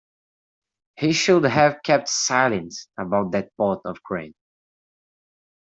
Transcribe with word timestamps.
He 0.95 1.13
should 1.13 1.43
have 1.43 1.83
kept 1.83 2.09
silence 2.09 2.87
about 2.97 3.33
that 3.33 3.55
pot 3.55 3.81
of 3.85 4.01
cream. 4.01 4.33